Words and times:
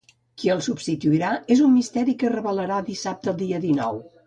Qui 0.43 0.49
el 0.53 0.63
substituirà 0.67 1.33
és 1.57 1.61
un 1.67 1.71
misteri 1.75 2.17
que 2.23 2.29
es 2.31 2.35
revelarà 2.39 2.81
dissabte, 2.91 3.37
dia 3.45 3.63
dinou. 3.71 4.05